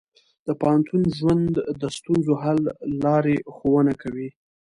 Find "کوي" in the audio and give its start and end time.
4.01-4.29